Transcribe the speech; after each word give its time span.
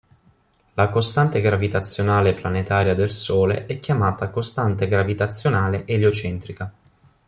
La 0.73 0.89
costante 0.89 1.41
gravitazionale 1.41 2.33
planetaria 2.33 2.95
del 2.95 3.11
Sole 3.11 3.67
è 3.67 3.79
chiamata 3.79 4.29
costante 4.31 4.87
gravitazionale 4.87 5.83
eliocentrica. 5.85 6.73